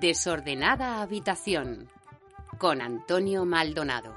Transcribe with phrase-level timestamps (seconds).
[0.00, 1.88] Desordenada habitación
[2.58, 4.14] con Antonio Maldonado.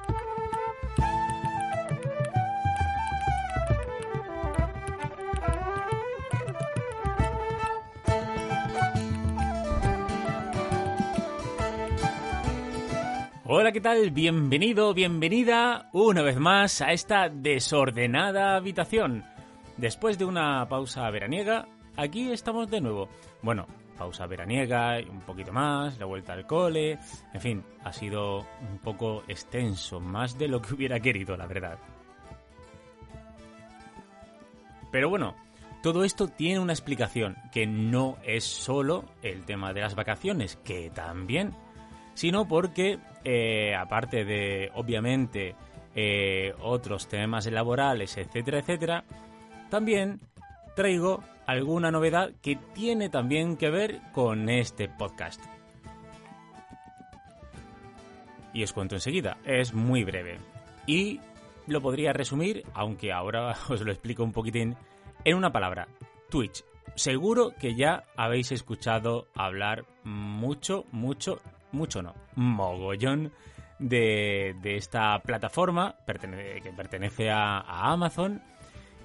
[13.46, 14.12] Hola, ¿qué tal?
[14.12, 19.24] Bienvenido, bienvenida una vez más a esta desordenada habitación.
[19.78, 23.08] Después de una pausa veraniega, aquí estamos de nuevo.
[23.42, 23.68] Bueno,
[23.98, 27.00] pausa veraniega, un poquito más, la vuelta al cole,
[27.34, 31.78] en fin, ha sido un poco extenso, más de lo que hubiera querido, la verdad.
[34.92, 35.36] Pero bueno,
[35.82, 40.90] todo esto tiene una explicación, que no es solo el tema de las vacaciones, que
[40.90, 41.54] también,
[42.14, 45.56] sino porque, eh, aparte de, obviamente,
[45.94, 49.04] eh, otros temas laborales, etcétera, etcétera,
[49.70, 50.20] también
[50.76, 55.44] traigo alguna novedad que tiene también que ver con este podcast.
[58.54, 60.40] Y os cuento enseguida, es muy breve.
[60.88, 61.20] Y
[61.68, 64.76] lo podría resumir, aunque ahora os lo explico un poquitín,
[65.24, 65.88] en una palabra,
[66.30, 66.64] Twitch.
[66.96, 73.34] Seguro que ya habéis escuchado hablar mucho, mucho, mucho no, mogollón
[73.80, 78.42] de, de esta plataforma que pertenece a, a Amazon.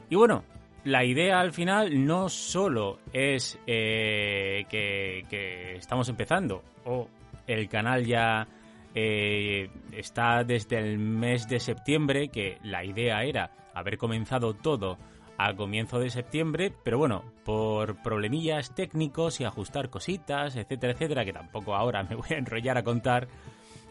[0.08, 0.44] Y bueno,
[0.84, 7.08] la idea al final no solo es eh, que, estamos empezando o
[7.46, 8.46] el canal ya
[8.94, 14.98] eh, está desde el mes de septiembre, que la idea era haber comenzado todo
[15.36, 21.32] a comienzo de septiembre, pero bueno, por problemillas técnicos y ajustar cositas, etcétera, etcétera, que
[21.32, 23.28] tampoco ahora me voy a enrollar a contar,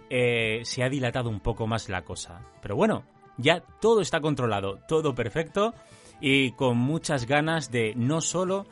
[0.10, 2.42] eh, se ha dilatado un poco más la cosa.
[2.62, 3.04] Pero bueno,
[3.38, 5.74] ya todo está controlado, todo perfecto
[6.22, 8.66] y con muchas ganas de no solo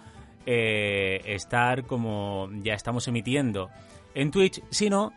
[0.45, 3.69] eh, estar como ya estamos emitiendo
[4.13, 5.13] en Twitch, sino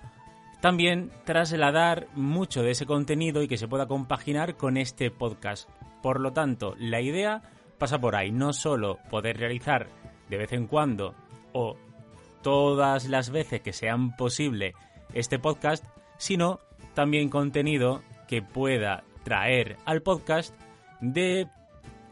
[0.61, 5.69] también trasladar mucho de ese contenido y que se pueda compaginar con este podcast.
[6.03, 7.43] Por lo tanto, la idea
[7.79, 9.89] pasa por ahí, no solo poder realizar
[10.29, 11.15] de vez en cuando
[11.53, 11.77] o
[12.43, 14.75] todas las veces que sean posible
[15.15, 15.85] este podcast,
[16.19, 16.61] sino
[16.95, 20.55] también contenido que pueda traer al podcast
[21.01, 21.49] de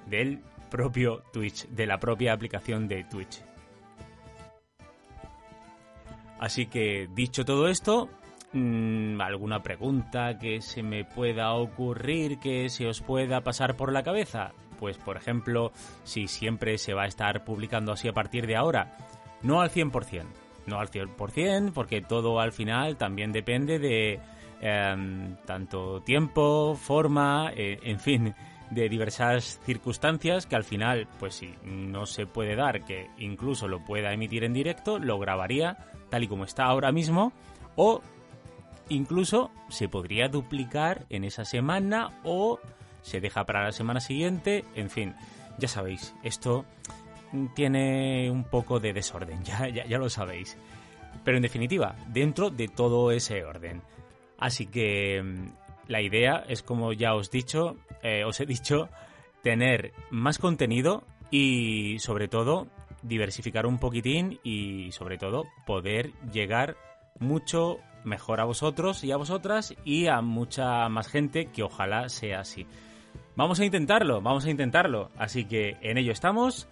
[0.08, 3.42] del propio Twitch, de la propia aplicación de Twitch.
[6.38, 8.08] Así que dicho todo esto,
[8.52, 14.02] mm, ¿alguna pregunta que se me pueda ocurrir, que se os pueda pasar por la
[14.02, 14.52] cabeza?
[14.78, 15.72] Pues por ejemplo,
[16.04, 18.96] si siempre se va a estar publicando así a partir de ahora,
[19.42, 20.26] no al 100%,
[20.66, 24.20] no al 100%, porque todo al final también depende de
[24.60, 28.34] em, tanto tiempo, forma, eh, en fin,
[28.70, 33.84] de diversas circunstancias que al final, pues si no se puede dar que incluso lo
[33.84, 35.78] pueda emitir en directo, lo grabaría
[36.10, 37.32] tal y como está ahora mismo
[37.76, 38.02] o
[38.88, 42.58] incluso se podría duplicar en esa semana o
[43.02, 45.14] se deja para la semana siguiente, en fin,
[45.58, 46.64] ya sabéis, esto
[47.54, 50.56] tiene un poco de desorden, ya, ya, ya lo sabéis.
[51.24, 53.82] Pero en definitiva, dentro de todo ese orden.
[54.38, 55.22] Así que
[55.88, 58.88] la idea es, como ya os, dicho, eh, os he dicho,
[59.42, 62.68] tener más contenido y sobre todo
[63.02, 66.76] diversificar un poquitín y sobre todo poder llegar
[67.18, 72.40] mucho mejor a vosotros y a vosotras y a mucha más gente que ojalá sea
[72.40, 72.66] así.
[73.36, 75.10] Vamos a intentarlo, vamos a intentarlo.
[75.16, 76.68] Así que en ello estamos.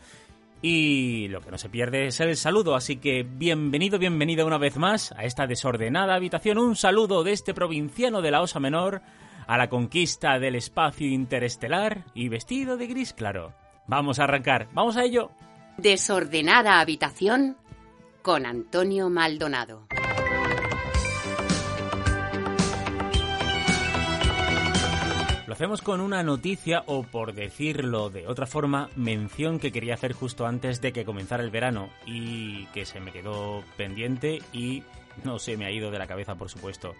[0.62, 4.76] Y lo que no se pierde es el saludo, así que bienvenido, bienvenida una vez
[4.78, 6.58] más a esta desordenada habitación.
[6.58, 9.03] Un saludo de este provinciano de la Osa Menor
[9.47, 13.55] a la conquista del espacio interestelar y vestido de gris claro.
[13.87, 15.31] Vamos a arrancar, vamos a ello.
[15.79, 17.56] Desordenada habitación
[18.23, 19.87] con Antonio Maldonado.
[25.47, 30.12] Lo hacemos con una noticia o por decirlo de otra forma, mención que quería hacer
[30.12, 34.82] justo antes de que comenzara el verano y que se me quedó pendiente y
[35.23, 36.97] no se me ha ido de la cabeza por supuesto.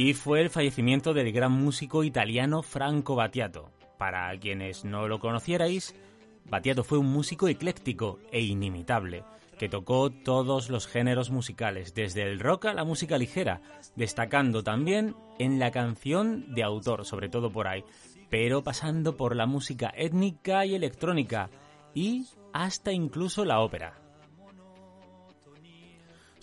[0.00, 3.72] Y fue el fallecimiento del gran músico italiano Franco Battiato.
[3.98, 5.92] Para quienes no lo conocierais,
[6.44, 9.24] Battiato fue un músico ecléctico e inimitable
[9.58, 13.60] que tocó todos los géneros musicales, desde el rock a la música ligera,
[13.96, 17.82] destacando también en la canción de autor, sobre todo por ahí,
[18.30, 21.50] pero pasando por la música étnica y electrónica,
[21.92, 24.07] y hasta incluso la ópera.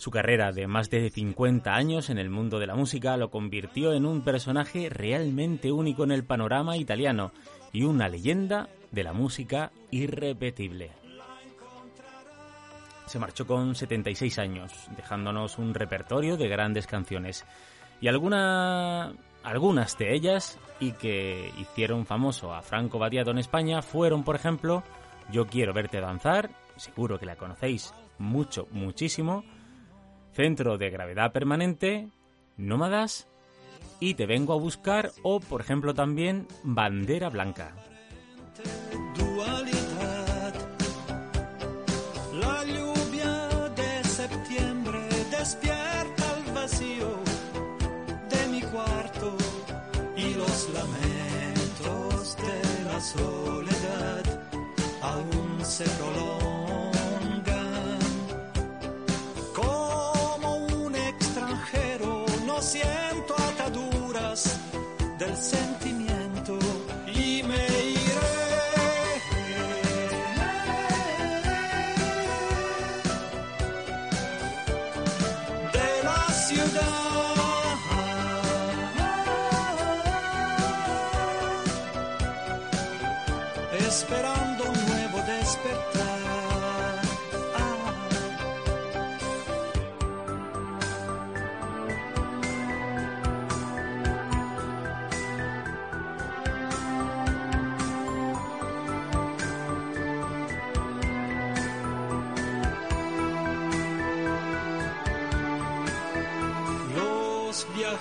[0.06, 3.92] Su carrera de más de 50 años en el mundo de la música lo convirtió
[3.92, 7.32] en un personaje realmente único en el panorama italiano
[7.72, 10.92] y una leyenda de la música irrepetible.
[13.06, 17.44] se marchó con 76 años, dejándonos un repertorio de grandes canciones.
[18.00, 19.12] Y alguna,
[19.42, 24.84] algunas de ellas, y que hicieron famoso a Franco Battiato en España, fueron, por ejemplo,
[25.32, 29.42] Yo quiero verte danzar, seguro que la conocéis mucho, muchísimo,
[30.36, 32.08] Centro de Gravedad Permanente,
[32.58, 33.26] Nómadas
[34.00, 37.74] y Te Vengo a Buscar o, por ejemplo, también Bandera Blanca.
[50.72, 54.24] Lamentos de la soledad
[55.00, 56.65] aún se prolongan.
[62.66, 64.58] Siento ataduras
[65.18, 66.58] del sentimiento
[67.06, 67.64] y me
[68.04, 68.34] iré.
[75.76, 77.76] De la ciudad.
[83.88, 84.45] Esperando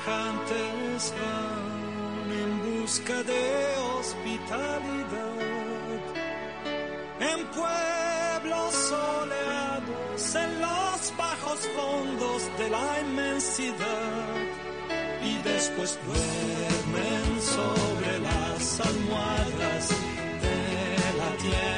[0.06, 5.36] viajantes van en busca de hospitalidad
[7.19, 14.36] en pueblos soleados, en los bajos fondos de la inmensidad
[15.24, 19.90] y después duermen sobre las almohadas
[20.42, 21.75] de la tierra.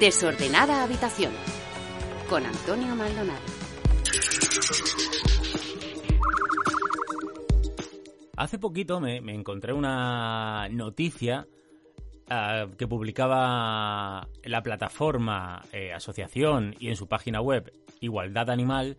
[0.00, 1.32] Desordenada habitación
[2.28, 3.40] con Antonio Maldonado.
[8.36, 11.46] Hace poquito me, me encontré una noticia
[12.28, 18.96] ah, que publicaba la plataforma eh, Asociación y en su página web Igualdad Animal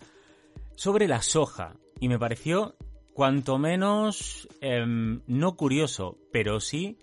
[0.76, 2.76] sobre la soja y me pareció
[3.14, 6.98] cuanto menos em, no curioso, pero sí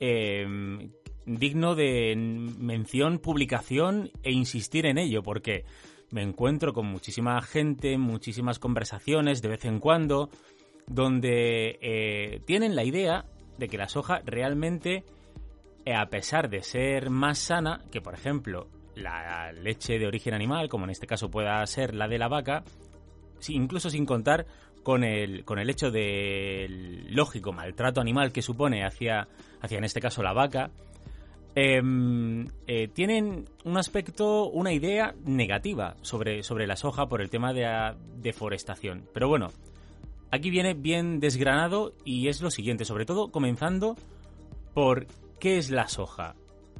[0.00, 0.90] em,
[1.26, 5.64] digno de mención, publicación e insistir en ello, porque
[6.10, 10.30] me encuentro con muchísima gente, muchísimas conversaciones de vez en cuando,
[10.86, 13.24] donde eh, tienen la idea
[13.58, 15.04] de que la soja realmente,
[15.84, 20.68] eh, a pesar de ser más sana que, por ejemplo, la leche de origen animal,
[20.68, 22.62] como en este caso pueda ser la de la vaca,
[23.48, 24.46] incluso sin contar
[24.82, 29.28] con el, con el hecho del lógico maltrato animal que supone hacia,
[29.60, 30.70] hacia en este caso la vaca,
[31.54, 37.52] em, eh, tienen un aspecto, una idea negativa sobre, sobre la soja por el tema
[37.52, 39.06] de deforestación.
[39.12, 39.48] Pero bueno,
[40.30, 43.96] aquí viene bien desgranado y es lo siguiente, sobre todo comenzando
[44.74, 45.06] por
[45.38, 46.34] qué es la soja.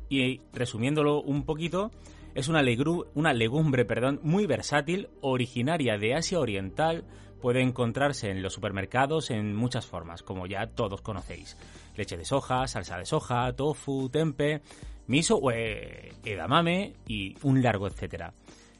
[0.08, 1.90] Y resumiéndolo un poquito,
[2.34, 7.04] es una, legru- una legumbre perdón, muy versátil, originaria de Asia Oriental,
[7.42, 11.58] puede encontrarse en los supermercados en muchas formas, como ya todos conocéis.
[11.96, 14.62] Leche de soja, salsa de soja, tofu, tempe,
[15.08, 18.32] miso o edamame y un largo etcétera.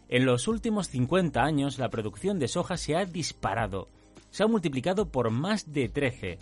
[0.09, 3.89] En los últimos 50 años la producción de soja se ha disparado,
[4.31, 6.39] se ha multiplicado por más de 13,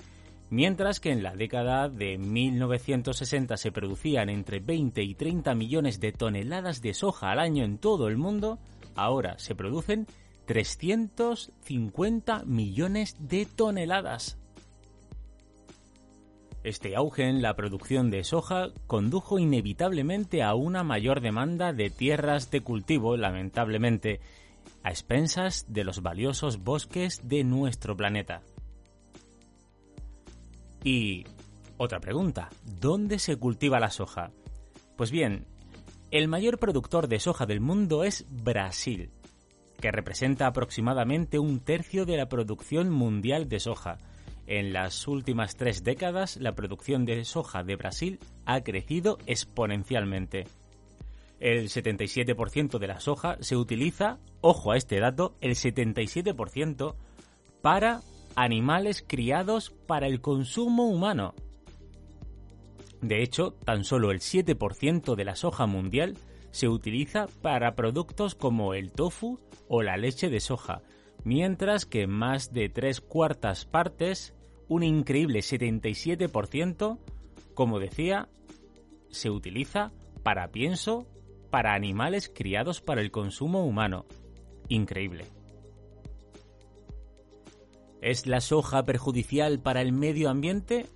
[0.51, 6.13] mientras que en la década de 1960 se producían entre 20 y 30 millones de
[6.13, 8.59] toneladas de soja al año en todo el mundo,
[8.95, 10.07] ahora se producen
[10.51, 14.37] 350 millones de toneladas.
[16.65, 22.51] Este auge en la producción de soja condujo inevitablemente a una mayor demanda de tierras
[22.51, 24.19] de cultivo, lamentablemente,
[24.83, 28.43] a expensas de los valiosos bosques de nuestro planeta.
[30.83, 31.27] Y
[31.77, 34.33] otra pregunta, ¿dónde se cultiva la soja?
[34.97, 35.47] Pues bien,
[36.11, 39.13] el mayor productor de soja del mundo es Brasil,
[39.81, 43.99] que representa aproximadamente un tercio de la producción mundial de soja,
[44.51, 50.45] en las últimas tres décadas, la producción de soja de Brasil ha crecido exponencialmente.
[51.39, 56.97] El 77% de la soja se utiliza, ojo a este dato, el 77%
[57.63, 58.01] para
[58.35, 61.35] animales criados para el consumo humano.
[63.03, 66.17] De hecho, tan solo el 7% de la soja mundial
[66.51, 69.39] se utiliza para productos como el tofu
[69.69, 70.83] o la leche de soja,
[71.25, 74.35] mientras que más de tres cuartas partes
[74.69, 76.99] un increíble 77%,
[77.55, 78.29] como decía,
[79.09, 79.93] se utiliza
[80.23, 81.07] para pienso
[81.51, 84.07] para animales criados para el consumo humano.
[84.69, 85.25] Increíble.
[88.01, 90.87] ¿Es la soja perjudicial para el medio ambiente?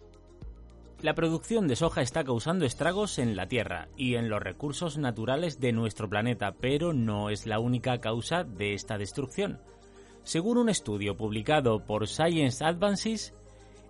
[1.02, 5.60] La producción de soja está causando estragos en la Tierra y en los recursos naturales
[5.60, 9.60] de nuestro planeta, pero no es la única causa de esta destrucción.
[10.22, 13.34] Según un estudio publicado por Science Advances,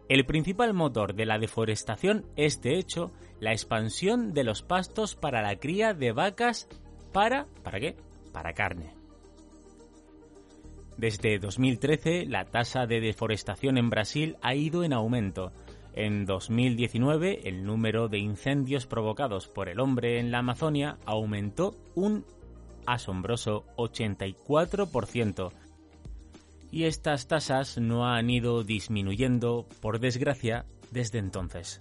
[0.09, 5.41] el principal motor de la deforestación es, de hecho, la expansión de los pastos para
[5.41, 6.69] la cría de vacas
[7.13, 7.47] para...
[7.63, 7.97] ¿Para qué?
[8.33, 8.93] Para carne.
[10.97, 15.53] Desde 2013, la tasa de deforestación en Brasil ha ido en aumento.
[15.97, 22.25] En 2019, el número de incendios provocados por el hombre en la Amazonia aumentó un
[22.85, 25.53] asombroso 84%,
[26.73, 31.81] y estas tasas no han ido disminuyendo, por desgracia, desde entonces.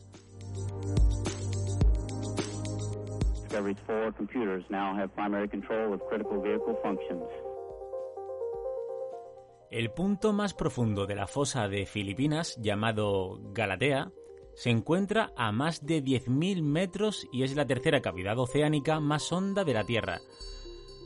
[9.73, 14.11] El punto más profundo de la fosa de Filipinas, llamado Galatea,
[14.53, 19.63] se encuentra a más de 10.000 metros y es la tercera cavidad oceánica más honda
[19.63, 20.19] de la Tierra,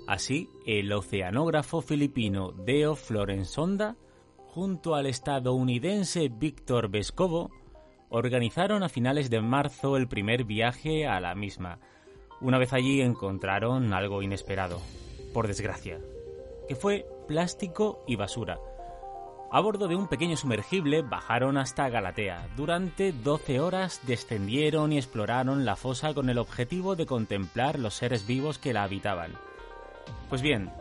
[0.05, 3.95] Así, el oceanógrafo filipino Deo Florensonda,
[4.47, 7.51] junto al estadounidense Víctor Vescovo,
[8.09, 11.79] organizaron a finales de marzo el primer viaje a la misma.
[12.41, 14.81] Una vez allí encontraron algo inesperado,
[15.33, 16.01] por desgracia,
[16.67, 18.57] que fue plástico y basura.
[19.49, 22.49] A bordo de un pequeño sumergible bajaron hasta Galatea.
[22.57, 28.27] Durante 12 horas descendieron y exploraron la fosa con el objetivo de contemplar los seres
[28.27, 29.33] vivos que la habitaban.
[30.29, 30.71] Pues bien,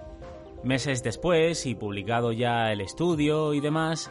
[0.64, 4.10] meses después y publicado ya el estudio y demás,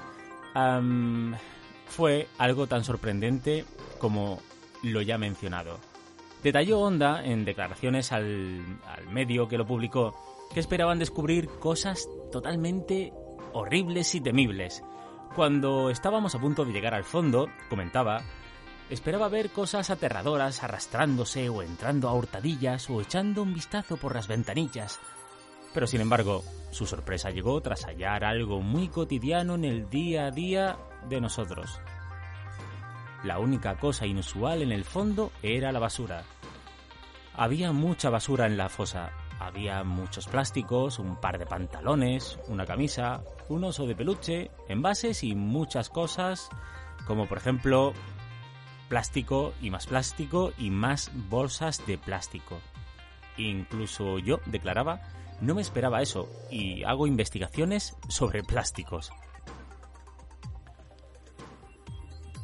[1.87, 3.65] fue algo tan sorprendente
[3.99, 4.39] como
[4.83, 5.79] lo ya mencionado.
[6.43, 10.15] Detalló Honda en declaraciones al, al medio que lo publicó
[10.55, 13.11] que esperaban descubrir cosas totalmente
[13.51, 14.85] horribles y temibles.
[15.35, 18.21] Cuando estábamos a punto de llegar al fondo, comentaba,
[18.89, 24.29] esperaba ver cosas aterradoras arrastrándose o entrando a hurtadillas o echando un vistazo por las
[24.29, 25.01] ventanillas,
[25.73, 30.31] pero sin embargo, su sorpresa llegó tras hallar algo muy cotidiano en el día a
[30.31, 30.77] día
[31.09, 31.81] de nosotros.
[33.25, 36.23] La única cosa inusual en el fondo era la basura.
[37.33, 39.11] Había mucha basura en la fosa.
[39.39, 45.35] Había muchos plásticos, un par de pantalones, una camisa, un oso de peluche, envases y
[45.35, 46.49] muchas cosas,
[47.05, 47.93] como por ejemplo
[48.87, 52.59] plástico y más plástico y más bolsas de plástico.
[53.37, 55.01] Incluso yo declaraba
[55.41, 59.11] no me esperaba eso y hago investigaciones sobre plásticos.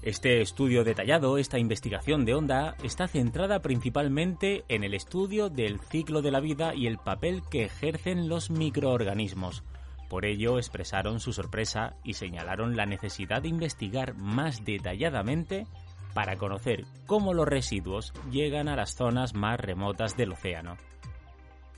[0.04, 6.24] Este estudio detallado, esta investigación de onda, está centrada principalmente en el estudio del ciclo
[6.24, 9.64] de la vida y el papel que ejercen los microorganismos.
[10.10, 15.68] Por ello expresaron su sorpresa y señalaron la necesidad de investigar más detalladamente
[16.16, 20.78] para conocer cómo los residuos llegan a las zonas más remotas del océano.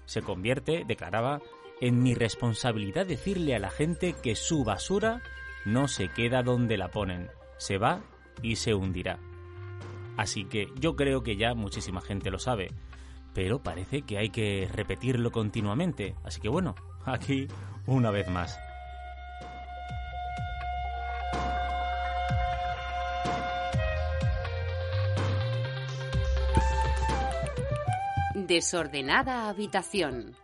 [0.06, 1.42] Se convierte, declaraba,
[1.82, 5.22] en mi responsabilidad decirle a la gente que su basura
[5.66, 8.02] no se queda donde la ponen, se va
[8.42, 9.20] y se hundirá.
[10.18, 12.72] Así que yo creo que ya muchísima gente lo sabe,
[13.34, 16.16] pero parece que hay que repetirlo continuamente.
[16.24, 16.76] Así que bueno,
[17.06, 17.48] aquí
[17.88, 18.60] una vez más.
[28.36, 30.36] Desordenada habitación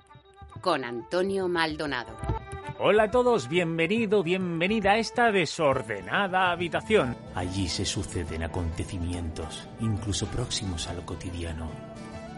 [0.62, 2.39] con Antonio Maldonado.
[2.82, 7.18] Hola a todos, bienvenido, bienvenida a esta desordenada habitación.
[7.36, 11.70] Allí se suceden acontecimientos, incluso próximos a lo cotidiano,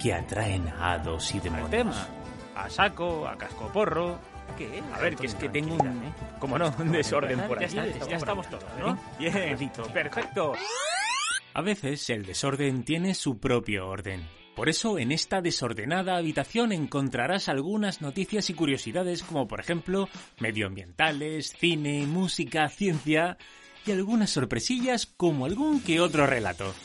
[0.01, 1.69] que atraen a hados y demonios.
[1.69, 2.07] tema,
[2.55, 4.17] a saco, a cascoporro.
[4.57, 4.81] ¿Qué?
[4.95, 6.12] A ver, que es que tengo un...
[6.39, 7.75] Como no, un desorden por aquí.
[7.75, 8.98] Ya, está, ya estamos todos, ¿no?
[9.19, 10.53] Bien, perfecto.
[11.53, 14.25] A veces el desorden tiene su propio orden.
[14.62, 21.56] Por eso en esta desordenada habitación encontrarás algunas noticias y curiosidades como por ejemplo medioambientales,
[21.60, 23.39] cine, música, ciencia
[23.88, 26.75] y algunas sorpresillas como algún que otro relato.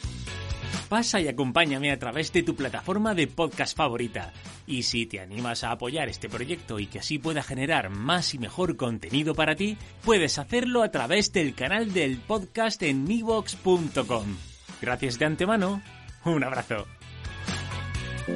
[0.88, 4.32] Pasa y acompáñame a través de tu plataforma de podcast favorita.
[4.66, 8.38] Y si te animas a apoyar este proyecto y que así pueda generar más y
[8.38, 14.34] mejor contenido para ti, puedes hacerlo a través del canal del podcast en mivox.com.
[14.80, 15.82] Gracias de antemano.
[16.24, 16.86] Un abrazo.
[18.28, 18.32] Y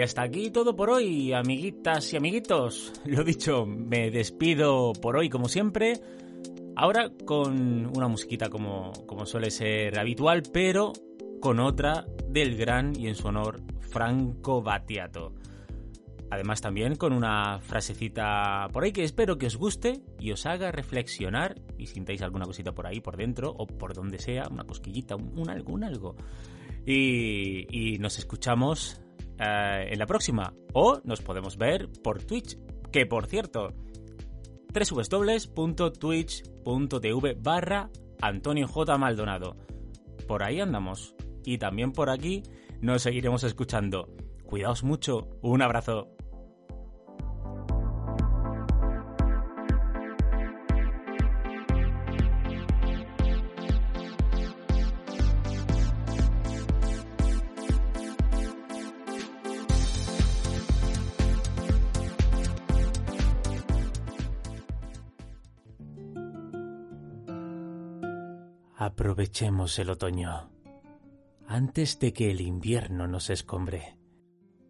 [0.00, 2.92] hasta aquí todo por hoy, amiguitas y amiguitos.
[3.04, 5.94] Lo dicho, me despido por hoy como siempre.
[6.80, 10.92] Ahora con una musiquita como, como suele ser habitual, pero
[11.40, 15.34] con otra del gran y en su honor Franco Battiato.
[16.30, 20.70] Además también con una frasecita por ahí que espero que os guste y os haga
[20.70, 25.16] reflexionar y sintáis alguna cosita por ahí, por dentro o por donde sea, una cosquillita,
[25.16, 26.14] un, algo, un algo.
[26.86, 29.02] Y, nos escuchamos
[29.40, 30.54] eh, en la próxima.
[30.74, 32.56] O nos podemos ver por Twitch.
[32.92, 33.74] Que por cierto,
[34.84, 38.98] www.twitch.tv barra Antonio J.
[38.98, 39.56] Maldonado.
[40.26, 41.14] Por ahí andamos.
[41.44, 42.42] Y también por aquí
[42.80, 44.08] nos seguiremos escuchando.
[44.44, 45.28] Cuidaos mucho.
[45.42, 46.17] Un abrazo.
[69.28, 70.50] Aprovechemos el otoño.
[71.46, 73.98] Antes de que el invierno nos escombre,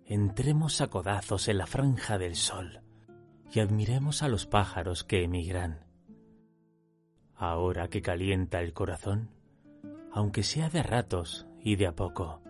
[0.04, 2.80] entremos a codazos en la franja del sol
[3.52, 5.86] y admiremos a los pájaros que emigran.
[7.36, 9.30] Ahora que calienta el corazón,
[10.12, 12.42] aunque sea de ratos y de a poco,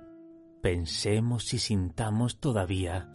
[0.63, 3.13] pensemos y sintamos todavía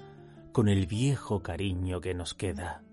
[0.51, 2.84] con el viejo cariño que nos queda.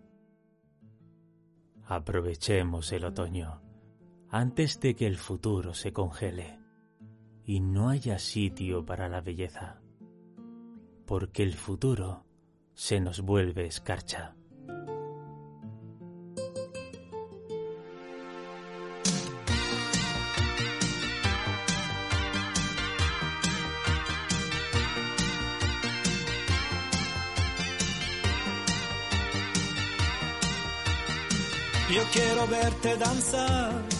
[1.85, 3.70] Aprovechemos el otoño
[4.31, 6.61] antes de que el futuro se congele
[7.45, 9.81] y no haya sitio para la belleza,
[11.05, 12.25] porque el futuro
[12.75, 14.37] se nos vuelve escarcha.
[31.93, 34.00] Yo quiero verte danzar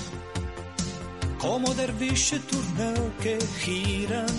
[1.41, 4.29] como derviche turneo que giran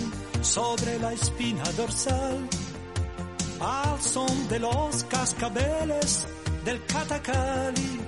[0.41, 2.47] sobre la espina dorsal,
[3.59, 6.27] al son de los cascabeles
[6.63, 7.99] del catacali.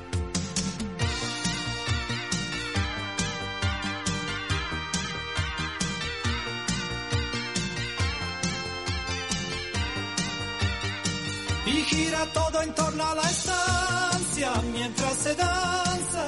[11.65, 16.27] Y gira todo en torno a la estancia mientras se danza,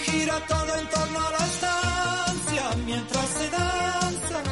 [0.00, 4.42] gira todo en torno a la estancia mientras se danza.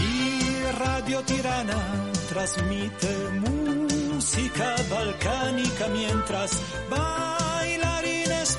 [0.00, 1.78] Y Radio Tirana
[2.28, 3.08] transmite
[3.40, 6.50] música balcánica mientras
[6.88, 8.58] bailarines